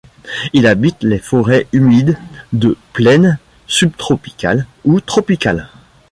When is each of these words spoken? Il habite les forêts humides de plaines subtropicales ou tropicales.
Il 0.53 0.65
habite 0.65 1.03
les 1.03 1.19
forêts 1.19 1.67
humides 1.73 2.17
de 2.53 2.75
plaines 2.93 3.37
subtropicales 3.67 4.65
ou 4.83 4.99
tropicales. 4.99 5.69